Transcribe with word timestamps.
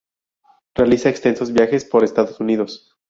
Realiza 0.73 1.09
extensos 1.11 1.53
viajes 1.53 1.85
por 1.85 2.03
Estados 2.03 2.39
Unidos. 2.39 2.97